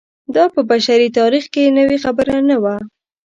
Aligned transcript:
دا 0.35 0.43
په 0.53 0.61
بشري 0.69 1.07
تاریخ 1.19 1.45
کې 1.53 1.75
نوې 1.77 1.97
خبره 2.03 2.35
نه 2.49 2.55
وه. 2.63 2.75